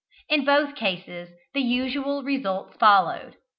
[0.29, 3.37] In both cases the usual results followed.